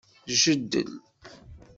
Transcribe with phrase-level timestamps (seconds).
[0.41, 0.91] Jeddel.